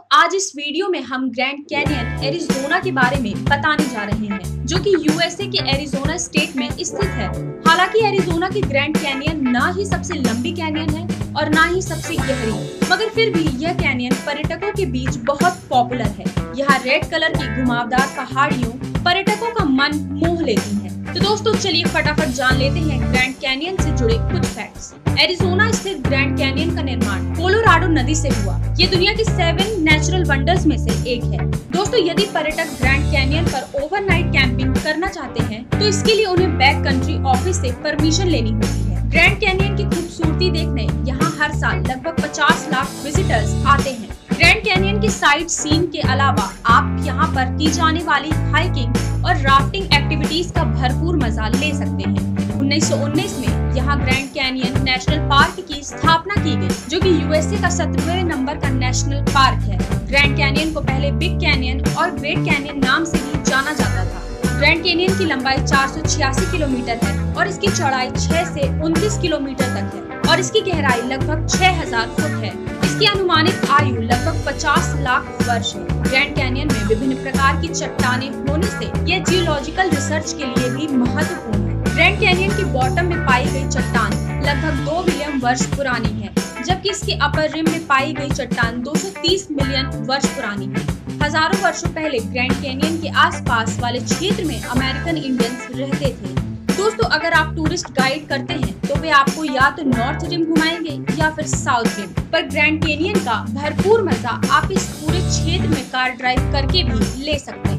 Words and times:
आज 0.00 0.34
इस 0.34 0.52
वीडियो 0.56 0.88
में 0.88 1.00
हम 1.02 1.28
ग्रैंड 1.30 1.64
कैनियन 1.64 2.22
एरिजोना 2.24 2.78
के 2.80 2.92
बारे 2.92 3.16
में 3.16 3.44
बताने 3.44 3.84
जा 3.84 4.04
रहे 4.04 4.26
हैं, 4.26 4.66
जो 4.66 4.78
कि 4.78 4.90
यूएसए 4.90 5.46
के 5.46 5.58
एरिजोना 5.70 6.16
स्टेट 6.16 6.56
में 6.56 6.68
स्थित 6.70 7.10
है। 7.10 7.28
हालाँकि 7.62 8.04
एरिजोना 8.06 8.48
की 8.48 8.60
ग्रैंड 8.60 8.96
कैनियन 8.96 9.48
ना 9.50 9.66
ही 9.76 9.84
सबसे 9.86 10.14
लंबी 10.14 10.52
कैनियन 10.52 10.90
है 10.90 11.34
और 11.34 11.48
ना 11.48 11.64
ही 11.64 11.82
सबसे 11.82 12.16
गहरी, 12.16 12.52
मगर 12.92 13.08
फिर 13.08 13.30
भी 13.34 13.44
यह 13.64 13.74
कैनियन 13.74 14.14
पर्यटकों 14.26 14.72
के 14.72 14.86
बीच 14.86 15.16
बहुत 15.26 15.60
पॉपुलर 15.70 16.14
है। 16.18 16.24
यहाँ 16.58 16.78
रेड 16.84 17.10
कलर 17.10 17.36
की 17.36 17.62
घुमावदार 17.62 18.06
पहाड़ियों 18.16 18.70
पर्यटकों 19.04 19.54
का 19.54 19.64
मन 19.64 19.98
मोह 20.24 20.42
लेती 20.42 20.76
है। 20.76 21.14
तो 21.14 21.20
दोस्तों, 21.20 21.54
चलिए 21.54 21.84
फटाफट 21.84 22.34
जान 22.34 22.56
लेते 22.56 22.80
हैं 22.80 23.12
ग्रैंड 23.12 23.34
कैनियन 23.36 23.76
से 23.76 23.90
जुड़े 23.92 24.14
कुछ 24.14 24.46
फैक्ट्स 24.46 24.92
एरिजोना 25.20 25.70
स्थित 25.70 26.06
ग्रैंड 26.06 26.36
कैनियन 26.38 26.74
का 26.76 26.82
निर्माण 26.82 27.24
कोलोराडो 27.36 27.86
नदी 27.88 28.14
से 28.14 28.28
हुआ। 28.28 28.54
ये 28.78 28.86
दुनिया 28.86 29.12
की 29.14 29.24
सेवन 29.24 29.82
नेचुरल 29.84 30.24
वंडर्स 30.24 30.64
में 30.66 30.76
से 30.78 30.92
एक 31.12 31.24
है। 31.24 31.46
दोस्तों, 31.46 31.98
यदि 32.00 32.24
पर्यटक 32.34 32.70
ग्रैंड 32.78 33.04
कैनियन 33.12 33.44
पर 33.46 33.82
ओवरनाइट 33.82 34.32
कैंपिंग 34.32 34.74
करना 34.76 35.08
चाहते 35.08 35.44
हैं 35.44 35.62
तो 35.70 35.84
इसके 35.88 36.14
लिए 36.14 36.26
उन्हें 36.26 36.56
बैक 36.58 36.82
कंट्री 36.84 37.18
ऑफ़िस 37.26 37.60
से 37.60 37.72
परमिशन 37.84 38.28
लेनी 38.28 38.50
होती 38.52 38.80
है। 38.84 39.08
ग्रैंड 39.10 39.38
कैनियन 39.40 39.76
की 39.76 39.84
खूबसूरती 39.86 40.50
देखने 40.50 40.88
यहाँ 41.08 41.30
हर 41.40 41.54
साल 41.58 41.82
लगभग 41.82 42.22
50 42.22 42.66
लाख 42.72 43.04
विजिटर्स 43.04 43.54
आते 43.66 43.90
हैं। 43.90 44.08
ग्रैंड 44.32 44.64
कैनियन 44.64 45.00
के 45.00 45.08
साइड 45.10 45.48
सीन 45.50 45.86
के 45.92 46.08
अलावा 46.08 46.50
आप 46.70 47.00
यहाँ 47.06 47.32
पर 47.34 47.56
की 47.58 47.70
जाने 47.72 48.04
वाली 48.04 48.30
हाइकिंग 48.52 49.24
और 49.24 49.36
राफ्टिंग 49.42 49.94
एक्टिविटीज़ 49.94 50.52
का 50.52 50.64
भरपूर 50.74 51.16
मज़ा 51.24 51.48
ले 51.50 51.72
सकते 51.74 52.10
हैं। 52.10 52.58
1919 52.60 53.38
में 53.38 53.59
यहाँ 53.76 53.98
ग्रैंड 53.98 54.28
कैनियन 54.30 54.82
नेशनल 54.84 55.18
पार्क 55.28 55.64
की 55.68 55.82
स्थापना 55.84 56.34
की 56.34 56.56
गई, 56.56 56.68
जो 56.90 57.00
कि 57.00 57.10
यूएसए 57.14 57.60
का 57.62 57.68
सत्रहवें 57.70 58.24
नंबर 58.24 58.58
का 58.60 58.68
नेशनल 58.70 59.22
पार्क 59.28 59.62
है। 59.64 59.78
ग्रैंड 60.06 60.36
कैनियन 60.36 60.72
को 60.74 60.80
पहले 60.80 61.10
बिग 61.12 61.38
कैनियन 61.40 61.82
और 61.98 62.10
ग्रेट 62.10 62.38
कैनियन 62.44 62.78
नाम 62.84 63.04
से 63.04 63.18
भी 63.18 63.42
जाना 63.50 63.72
जाता 63.72 64.04
था। 64.04 64.58
ग्रैंड 64.58 64.82
कैनियन 64.84 65.16
की 65.18 65.24
लंबाई 65.24 65.58
चार 65.58 65.88
सौ 65.88 66.00
छियासी 66.06 66.50
किलोमीटर 66.52 66.98
है 67.04 67.34
और 67.34 67.48
इसकी 67.48 67.68
चौड़ाई 67.68 68.10
6 68.10 68.44
से 68.46 68.68
29 68.80 69.20
किलोमीटर 69.22 69.74
तक 69.76 69.94
है 69.94 70.30
और 70.30 70.40
इसकी 70.40 70.60
गहराई 70.62 71.02
लगभग 71.08 71.46
6000 71.48 72.08
फुट 72.16 72.44
है। 72.44 72.52
इसकी 72.84 73.06
अनुमानित 73.06 73.70
आयु 73.70 74.00
लगभग 74.02 74.44
50 74.48 74.94
लाख 75.00 75.32
वर्ष 75.48 75.74
है। 75.74 76.02
ग्रैंड 76.02 76.34
कैनियन 76.36 76.72
में 76.72 76.84
विभिन्न 76.84 77.22
प्रकार 77.22 77.60
की 77.62 77.68
चट्टाने 77.68 78.28
होने 78.50 78.66
से 78.68 78.92
यह 79.10 79.24
जियोलॉजिकल 79.24 79.90
रिसर्च 79.90 80.32
के 80.32 80.44
लिए 80.44 80.70
भी 80.76 80.86
महत्वपूर्ण 80.96 81.62
है। 81.62 81.69
ग्रैंड 82.00 82.18
कैनियन 82.20 82.50
की 82.50 82.62
बॉटम 82.72 83.06
में 83.06 83.18
पाई 83.24 83.44
गई 83.44 83.68
चट्टान 83.68 84.12
लगभग 84.44 84.76
दो 84.84 85.00
मिलियन 85.04 85.40
वर्ष 85.40 85.64
पुरानी 85.74 86.12
है, 86.12 86.30
जबकि 86.64 86.90
इसके 86.90 87.12
अपर 87.24 87.50
रिम 87.50 87.66
में 87.70 87.86
पाई 87.86 88.12
गई 88.12 88.30
चट्टान 88.30 88.80
230 88.82 89.46
मिलियन 89.50 89.86
वर्ष 90.08 90.26
पुरानी 90.28 90.66
है। 90.66 90.84
हज़ारों 91.22 91.58
वर्षों 91.62 91.90
पहले 91.94 92.18
ग्रैंड 92.20 92.52
कैनियन 92.52 92.96
के 93.02 93.08
आसपास 93.18 93.78
वाले 93.80 94.00
क्षेत्र 94.02 94.44
में 94.44 94.62
अमेरिकन 94.62 95.16
इंडियंस 95.18 95.66
रहते 95.72 96.06
थे। 96.06 96.34
दोस्तों, 96.70 97.08
अगर 97.08 97.32
आप 97.32 97.54
टूरिस्ट 97.56 97.90
गाइड 97.98 98.26
करते 98.28 98.54
हैं 98.54 98.72
तो 98.80 99.00
वे 99.00 99.10
आपको 99.18 99.44
या 99.46 99.70
तो 99.70 99.82
नॉर्थ 99.88 100.24
रिम 100.30 100.44
घुमाएँगे 100.44 100.98
या 101.18 101.30
फिर 101.30 101.46
साउथ 101.48 101.98
रिम। 101.98 102.30
पर 102.32 102.48
ग्रैंड 102.48 102.84
कैनियन 102.84 103.24
का 103.26 103.36
भरपूर 103.52 104.02
मज़ा 104.04 104.40
आप 104.52 104.72
इस 104.72 104.88
पूरे 104.94 105.20
क्षेत्र 105.20 105.68
में 105.68 105.84
कार 105.92 106.16
ड्राइव 106.16 106.50
करके 106.52 106.82
भी 106.84 107.24
ले 107.24 107.38
सकते 107.38 107.68
हैं। 107.68 107.78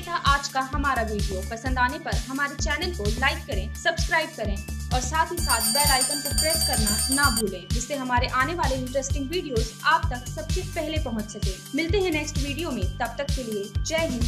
था 0.00 0.14
आज 0.26 0.48
का 0.48 0.60
हमारा 0.72 1.02
वीडियो। 1.02 1.40
पसंद 1.50 1.78
आने 1.78 1.98
पर 1.98 2.16
हमारे 2.28 2.54
चैनल 2.54 2.94
को 2.96 3.04
लाइक 3.20 3.38
करें, 3.46 3.74
सब्सक्राइब 3.74 4.30
करें 4.36 4.56
और 4.94 5.00
साथ 5.00 5.32
ही 5.32 5.36
साथ 5.38 5.72
बेल 5.74 5.90
आइकन 5.90 6.20
को 6.20 6.30
प्रेस 6.30 6.66
करना 6.68 7.14
ना 7.14 7.28
भूलें, 7.30 7.66
जिससे 7.72 7.94
हमारे 7.96 8.26
आने 8.34 8.54
वाले 8.54 8.76
इंटरेस्टिंग 8.76 9.28
वीडियोस 9.30 9.72
आप 9.84 10.10
तक 10.12 10.28
सबसे 10.30 10.60
पहले 10.74 10.98
पहुँच 11.04 11.30
सके। 11.30 11.54
मिलते 11.76 12.00
हैं 12.00 12.10
नेक्स्ट 12.12 12.38
वीडियो 12.38 12.70
में। 12.70 12.84
तब 12.98 13.14
तक 13.18 13.26
के 13.30 13.42
लिए 13.42 13.64
जय 13.78 14.06
हिंद। 14.06 14.24